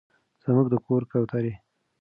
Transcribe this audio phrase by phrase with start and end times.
[0.43, 1.53] زموږ د کور کوترې